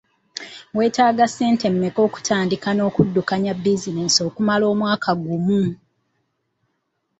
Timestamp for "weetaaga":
0.77-1.25